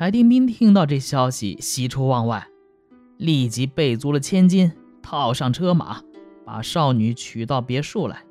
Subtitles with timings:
[0.00, 2.48] 柴丁斌听到这消息，喜出望外，
[3.18, 6.02] 立即备足了千金，套上车马，
[6.42, 8.24] 把少女娶到别墅来。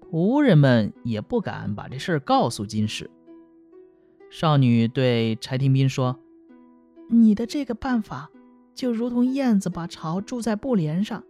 [0.00, 3.08] 仆人们也不敢把这事儿告诉金氏。
[4.28, 6.18] 少女对柴廷斌说
[7.08, 8.28] ：“你的这个办法，
[8.74, 11.22] 就如同燕子把巢筑在布帘上，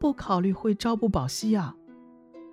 [0.00, 1.76] 不考虑会朝不保夕啊！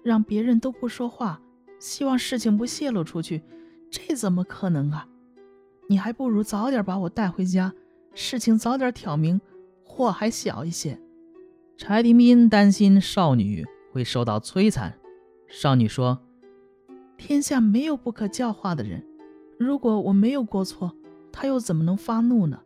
[0.03, 1.41] 让别人都不说话，
[1.79, 3.41] 希望事情不泄露出去，
[3.89, 5.07] 这怎么可能啊？
[5.87, 7.73] 你还不如早点把我带回家，
[8.13, 9.39] 事情早点挑明，
[9.83, 10.99] 祸还小一些。”
[11.77, 14.97] 柴廷斌担心少女会受到摧残。
[15.47, 16.19] 少女说
[17.17, 19.05] ：“天下没有不可教化的人。
[19.59, 20.95] 如果我没有过错，
[21.31, 22.61] 他又怎么能发怒呢？”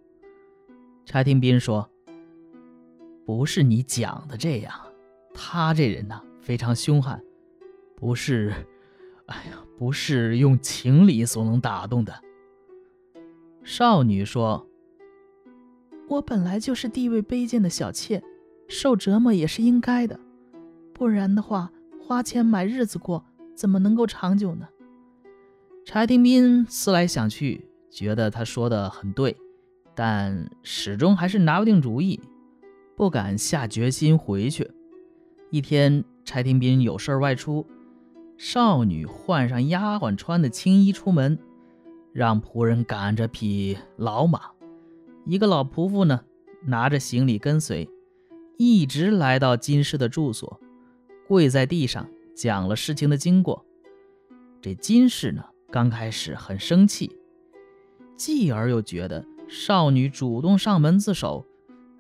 [1.05, 1.89] 柴廷斌说
[3.25, 4.73] ：“不是你讲的这样，
[5.33, 7.21] 他这人呢非常凶悍，
[7.95, 8.53] 不是，
[9.25, 12.13] 哎呀，不是用情理所能打动的。”
[13.69, 14.65] 少女说
[16.07, 18.23] ：“我本来就是地位卑贱的小妾，
[18.69, 20.17] 受折磨也是应该的，
[20.93, 24.69] 不然的话。”花钱买日子过，怎么能够长久呢？
[25.83, 29.35] 柴廷斌思来想去，觉得他说的很对，
[29.93, 32.21] 但始终还是拿不定主意，
[32.95, 34.71] 不敢下决心回去。
[35.49, 37.67] 一天，柴廷斌有事外出，
[38.37, 41.37] 少女换上丫鬟穿的青衣出门，
[42.17, 44.41] 让仆人赶着匹老马，
[45.23, 46.21] 一个老仆妇呢
[46.65, 47.87] 拿着行李跟随，
[48.57, 50.59] 一直来到金氏的住所。
[51.27, 53.63] 跪在地上讲了事情的经过。
[54.59, 57.15] 这金氏呢，刚开始很生气，
[58.15, 61.45] 继而又觉得少女主动上门自首，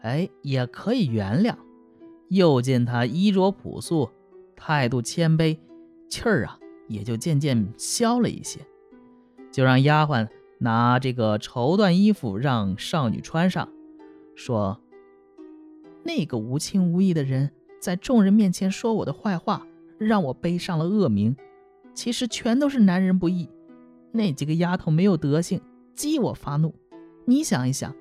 [0.01, 1.55] 哎，也可以原谅。
[2.29, 4.09] 又见她衣着朴素，
[4.55, 5.59] 态度谦卑，
[6.09, 8.61] 气儿啊也就渐渐消了一些，
[9.51, 10.27] 就让丫鬟
[10.59, 13.69] 拿这个绸缎衣服让少女穿上，
[14.35, 14.81] 说
[16.03, 19.65] ：“那个无情无义的人。”在众人面前说我的坏话，
[19.99, 21.35] 让我背上了恶名。
[21.93, 23.47] 其实全都是男人不义，
[24.11, 25.61] 那几个丫头没有德行，
[25.95, 26.73] 激我发怒。
[27.25, 27.95] 你想一想，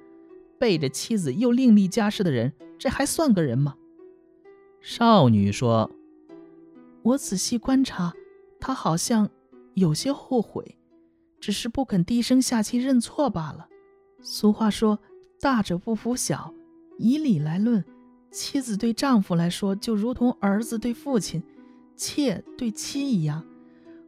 [0.58, 3.76] 背着妻子又另立家室的人，这还算个人吗？
[4.80, 5.90] 少女说
[7.04, 8.14] ：“我仔细观察，
[8.58, 9.28] 他好像
[9.74, 10.78] 有些后悔，
[11.40, 13.68] 只是不肯低声下气认错罢了。
[14.20, 14.98] 俗话说，
[15.40, 16.52] 大者不服小，
[16.98, 17.84] 以理来论。”
[18.32, 21.42] 妻子对丈夫来说，就如同儿子对父亲、
[21.94, 23.42] 妾对妻一样。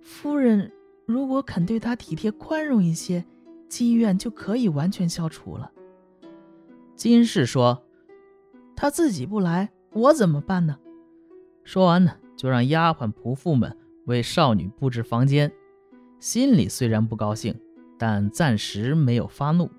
[0.03, 0.71] 夫人
[1.07, 3.25] 如果肯对他体贴宽容一些，
[3.69, 5.71] 积怨就可以完全消除了。
[6.95, 7.85] 金氏说
[8.77, 10.79] ：“他自己不来，我怎么办呢？”
[11.65, 13.75] 说完呢，就让丫鬟仆妇们
[14.07, 15.51] 为少女布置房间。
[16.21, 17.55] 心里虽然不高兴，
[17.97, 19.71] 但暂时没有发怒。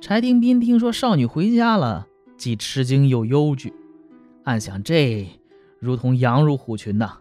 [0.00, 2.08] 柴廷斌听说少女回家了。
[2.36, 3.72] 既吃惊又忧惧，
[4.42, 5.28] 暗想这
[5.78, 7.18] 如同羊入虎群呐，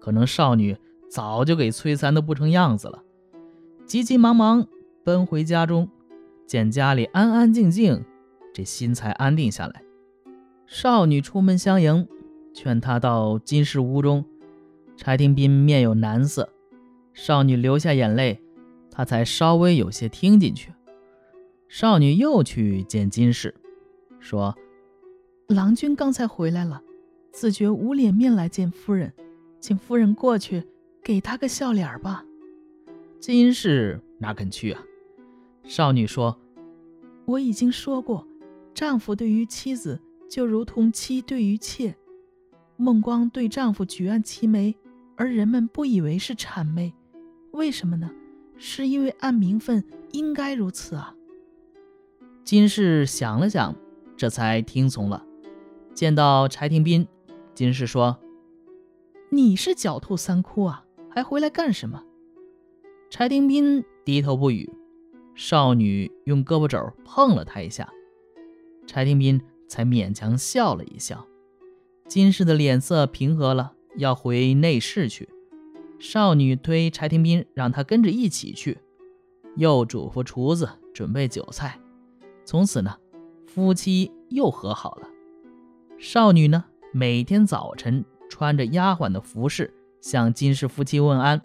[0.00, 0.74] 可能少女
[1.10, 3.04] 早就给摧残的不成样子了。
[3.84, 4.66] 急急忙忙
[5.04, 5.90] 奔回家中，
[6.46, 8.02] 见家里安安静静，
[8.54, 9.82] 这心才安定下来。
[10.66, 12.08] 少女出门相迎，
[12.54, 14.24] 劝他到金氏屋中。
[14.96, 16.48] 柴廷斌面有难色，
[17.14, 18.42] 少女流下眼泪，
[18.90, 20.72] 他才稍微有些听进去。
[21.68, 23.54] 少女又去见金氏。
[24.20, 24.54] 说
[25.48, 26.82] ：“郎君刚才回来了，
[27.32, 29.12] 自觉无脸面来见夫人，
[29.60, 30.64] 请夫人过去
[31.02, 32.24] 给他个笑脸吧。”
[33.20, 34.82] 金氏哪肯去啊？
[35.64, 36.38] 少女说
[37.26, 38.26] ：“我已经说过，
[38.74, 41.94] 丈夫对于妻子就如同妻对于妾。
[42.76, 44.74] 孟光对丈夫举案齐眉，
[45.16, 46.92] 而人们不以为是谄媚，
[47.54, 48.10] 为什么呢？
[48.56, 49.82] 是因为按名分
[50.12, 51.16] 应该如此啊。”
[52.44, 53.74] 金氏想了想。
[54.16, 55.26] 这才听从了。
[55.92, 57.08] 见到柴廷斌，
[57.52, 58.16] 金氏说
[59.28, 62.04] ：“你是狡兔三窟啊，还回来干什么？”
[63.10, 64.72] 柴廷斌低头不语。
[65.34, 67.92] 少女用胳膊肘碰了他一下，
[68.86, 71.26] 柴廷斌才勉强笑了一笑。
[72.06, 75.28] 金氏的脸色平和了，要回内室去。
[75.98, 78.78] 少女推柴廷斌，让他跟着一起去，
[79.56, 81.78] 又嘱咐厨子准备酒菜。
[82.44, 82.96] 从此呢。
[83.46, 85.08] 夫妻又和好了。
[85.96, 91.40] 少女呢，每天早晨穿着丫鬟的服饰向金氏夫妻问安，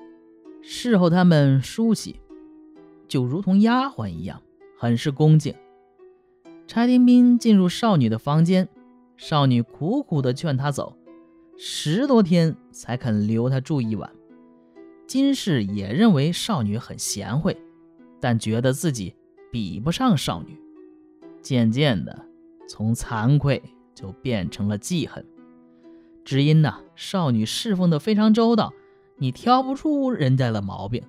[0.64, 2.20] 侍候他们梳洗，
[3.08, 4.42] 就如同丫鬟一样，
[4.76, 5.54] 很是恭敬。
[6.66, 8.68] 柴廷斌进入少女的房间，
[9.16, 10.98] 少女苦苦地劝他走，
[11.60, 14.10] 十多天才肯留他住一晚。
[15.10, 17.58] 金氏也认为少女很贤惠，
[18.20, 19.16] 但觉得自己
[19.52, 20.56] 比不上少女，
[21.42, 22.28] 渐渐的
[22.68, 23.60] 从惭愧
[23.96, 25.26] 就变成了记恨。
[26.24, 28.72] 只因呢，少女侍奉的非常周到，
[29.18, 31.04] 你挑不出人家的毛病，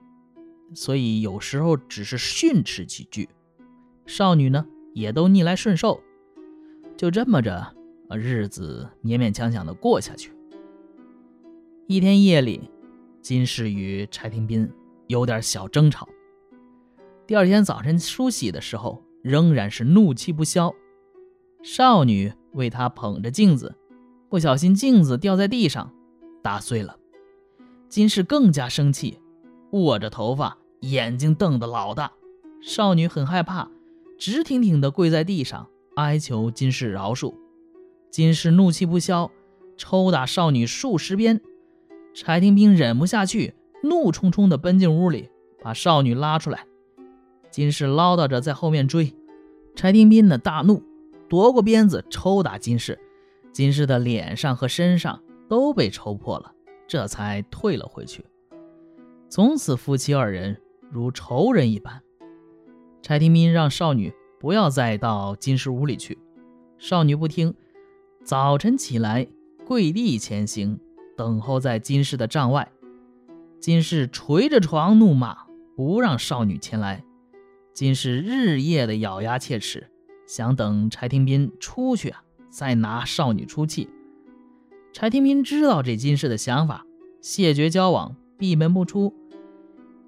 [0.72, 3.28] 所以有时候只是训斥几句，
[4.06, 6.00] 少女呢也都逆来顺受。
[6.96, 7.76] 就这么着，
[8.08, 10.32] 日子勉勉强强的过下去。
[11.86, 12.70] 一天夜里，
[13.20, 14.70] 金氏与柴廷斌
[15.06, 16.08] 有点小争吵。
[17.26, 20.74] 第二天早晨梳洗的时候，仍然是怒气不消。
[21.62, 23.74] 少女为他捧着镜子，
[24.28, 25.92] 不小心镜子掉在地上，
[26.42, 26.96] 打碎了。
[27.88, 29.18] 金氏更加生气，
[29.72, 32.10] 握着头发，眼睛瞪得老大。
[32.62, 33.70] 少女很害怕，
[34.18, 35.68] 直挺挺地跪在地上。
[35.96, 37.34] 哀求金氏饶恕，
[38.10, 39.30] 金氏怒气不消，
[39.76, 41.40] 抽打少女数十鞭。
[42.14, 45.30] 柴廷斌忍不下去，怒冲冲地奔进屋里，
[45.62, 46.66] 把少女拉出来。
[47.50, 49.14] 金氏唠叨着在后面追，
[49.74, 50.82] 柴廷斌呢大怒，
[51.28, 52.98] 夺过鞭子抽打金氏，
[53.52, 56.52] 金氏的脸上和身上都被抽破了，
[56.86, 58.24] 这才退了回去。
[59.28, 60.60] 从此夫妻二人
[60.90, 62.02] 如仇人一般。
[63.02, 64.12] 柴廷斌让少女。
[64.40, 66.16] 不要再到金氏屋里去。
[66.78, 67.54] 少女不听，
[68.24, 69.26] 早晨起来
[69.66, 70.80] 跪地前行，
[71.20, 72.66] 等候在金氏的帐外。
[73.60, 75.36] 金氏捶着床怒骂，
[75.76, 77.04] 不让少女前来。
[77.74, 79.90] 金氏日夜的咬牙切齿，
[80.26, 83.90] 想等柴廷斌出去啊，再拿少女出气。
[84.94, 86.86] 柴廷斌知道这金氏的想法，
[87.20, 89.14] 谢绝交往，闭门不出。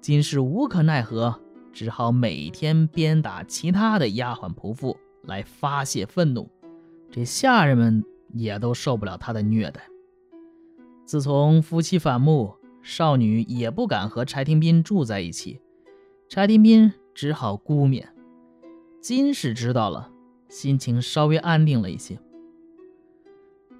[0.01, 1.39] 金氏无可奈何。
[1.71, 6.49] 只好每天鞭打其他的丫鬟仆妇来发泄愤怒，
[7.11, 9.81] 这下人们也都受不了他的虐待。
[11.05, 15.61] 自从夫妻反目，少女也不敢和柴廷斌住在一起，
[16.29, 18.07] 柴廷斌只好孤眠。
[19.01, 20.09] 金氏知道了，
[20.47, 22.17] 心情稍微安定了一些。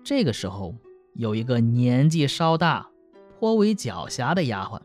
[0.04, 0.76] 这个时候，
[1.14, 2.90] 有一个年纪稍大、
[3.40, 4.82] 颇为狡黠的丫鬟。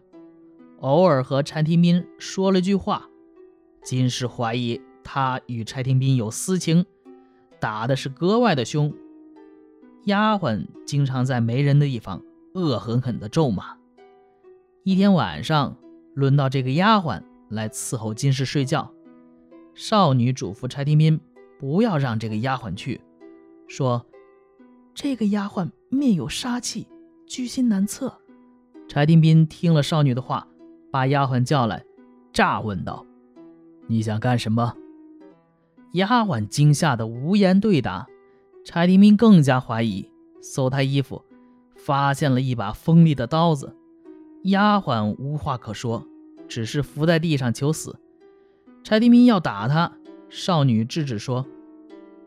[0.80, 3.08] 偶尔和柴廷斌说了句话，
[3.82, 6.86] 金氏怀疑他与柴廷斌有私情，
[7.58, 8.94] 打的是格外的凶。
[10.04, 12.22] 丫鬟经常在没人的地方
[12.58, 13.76] 恶狠狠地咒骂。
[14.82, 15.76] 一天晚上，
[16.14, 18.92] 轮到这个丫鬟来伺候金氏睡觉，
[19.74, 21.20] 少女嘱咐柴廷斌
[21.58, 23.00] 不要让这个丫鬟去，
[23.68, 24.04] 说
[24.92, 26.88] 这个丫鬟面有杀气，
[27.26, 28.12] 居心难测。
[28.88, 30.46] 柴廷斌听了少女的话。
[30.90, 31.84] 把丫鬟叫来，
[32.32, 33.04] 诈问道
[33.88, 34.74] ：“你想干什么？”
[35.92, 38.06] 丫鬟惊吓得无言对答。
[38.64, 41.22] 柴廷斌更加怀疑，搜她衣服，
[41.88, 43.74] 发现了一把锋利的刀子。
[44.42, 46.06] 丫鬟无话可说，
[46.46, 47.98] 只是伏在地上求死。
[48.84, 49.90] 柴廷斌要打她，
[50.28, 51.46] 少女制止说：“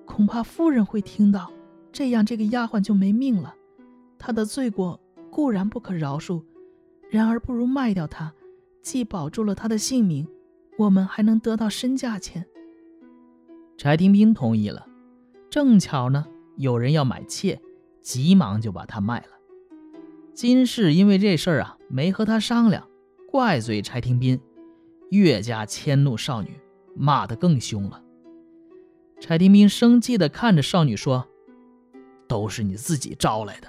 [0.04, 1.52] 恐怕夫人会听到，
[1.92, 3.54] 这样这个丫鬟就没命了。
[4.18, 5.00] 她的罪过
[5.30, 6.42] 固然不可饶恕，
[7.12, 8.34] 然而不如卖掉她。”
[8.82, 10.28] 既保住了他的性命，
[10.80, 12.44] 我们还能得到身价钱。
[13.78, 14.88] 柴廷斌同意了。
[15.52, 16.26] 正巧呢，
[16.58, 17.62] 有人要买妾，
[18.02, 19.28] 急忙就把他卖了。
[20.34, 22.88] 金氏因为这事儿啊，没和他商量，
[23.30, 24.40] 怪罪柴廷斌，
[25.10, 26.50] 越加迁怒少女，
[26.96, 28.02] 骂得更凶了。
[29.20, 31.28] 柴廷斌生气地看着少女说
[32.28, 33.68] ：“都是你自己招来的。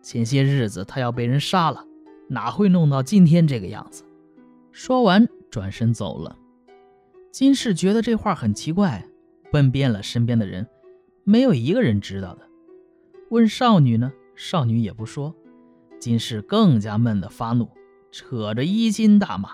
[0.00, 1.84] 前些日子他要被人杀了，
[2.28, 4.04] 哪会弄到今天这个样子？”
[4.70, 6.38] 说完，转身走了。
[7.30, 9.06] 金氏觉得这话很奇怪，
[9.52, 10.66] 问遍了身边的人，
[11.24, 12.48] 没有一个人知道的。
[13.30, 15.34] 问少女呢，少女也不说。
[16.02, 17.70] 金氏更加闷得发怒，
[18.10, 19.50] 扯着衣襟大骂。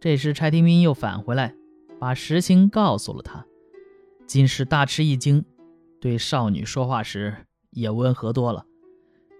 [0.00, 1.54] 这时，柴廷斌又返回来，
[2.00, 3.46] 把实情告诉了他。
[4.26, 5.44] 金氏大吃一惊，
[6.00, 7.36] 对少女说话时
[7.70, 8.66] 也温和多了。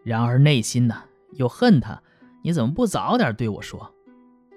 [0.04, 1.02] 然而内心呢，
[1.32, 2.00] 又恨他：
[2.44, 3.92] 你怎么不早点对我说？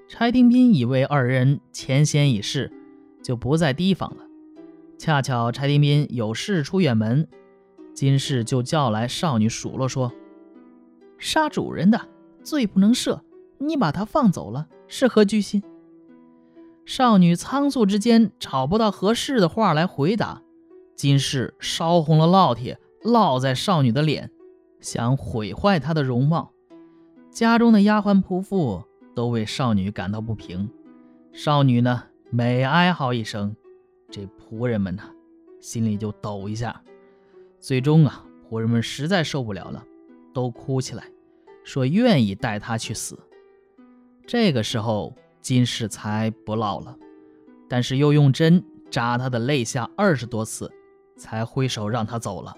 [0.08, 2.72] 柴廷斌以为二人前嫌已逝，
[3.24, 4.24] 就不再提防了。
[5.00, 7.28] 恰巧柴廷斌有事出远门，
[7.96, 10.14] 金氏就叫来少女数落说
[11.18, 12.00] ：“杀主人的
[12.44, 13.22] 罪不能赦，
[13.58, 15.64] 你把他放走了，是何居心？”
[16.86, 20.42] 少女仓促之间找不到合适的话来回答，
[20.96, 24.32] 金氏烧红了烙铁烙在少女的脸，
[24.80, 26.52] 想毁坏她的容貌。
[27.30, 28.84] 家中的丫鬟仆妇。
[29.18, 30.70] 都为少女感到不平，
[31.34, 33.56] 少女呢每哀嚎一声，
[34.12, 35.02] 这仆人们呢
[35.60, 36.84] 心里就抖一下。
[37.60, 39.84] 最终啊，仆人们实在受不了了，
[40.38, 41.04] 都哭起来，
[41.64, 43.18] 说愿意带他去死。
[44.28, 46.96] 这个时候，金世才不闹了，
[47.68, 50.72] 但是又用针扎他的肋下二十多次，
[51.18, 52.56] 才挥手让他走了。